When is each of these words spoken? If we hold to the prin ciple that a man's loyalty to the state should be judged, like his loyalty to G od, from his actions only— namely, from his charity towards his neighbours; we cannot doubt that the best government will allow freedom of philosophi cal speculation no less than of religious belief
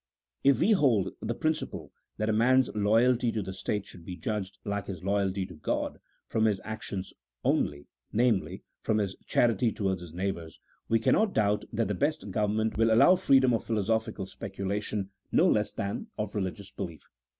If 0.43 0.61
we 0.61 0.71
hold 0.71 1.09
to 1.09 1.13
the 1.27 1.35
prin 1.35 1.53
ciple 1.53 1.91
that 2.17 2.27
a 2.27 2.33
man's 2.33 2.69
loyalty 2.73 3.31
to 3.33 3.43
the 3.43 3.53
state 3.53 3.85
should 3.85 4.03
be 4.03 4.15
judged, 4.15 4.57
like 4.65 4.87
his 4.87 5.03
loyalty 5.03 5.45
to 5.45 5.53
G 5.53 5.61
od, 5.69 5.99
from 6.25 6.45
his 6.45 6.59
actions 6.65 7.13
only— 7.45 7.85
namely, 8.11 8.63
from 8.81 8.97
his 8.97 9.15
charity 9.27 9.71
towards 9.71 10.01
his 10.01 10.11
neighbours; 10.11 10.59
we 10.89 10.97
cannot 10.97 11.35
doubt 11.35 11.65
that 11.71 11.87
the 11.87 11.93
best 11.93 12.31
government 12.31 12.79
will 12.79 12.91
allow 12.91 13.15
freedom 13.15 13.53
of 13.53 13.63
philosophi 13.63 14.11
cal 14.15 14.25
speculation 14.25 15.11
no 15.31 15.47
less 15.47 15.71
than 15.71 16.07
of 16.17 16.33
religious 16.33 16.71
belief 16.71 17.07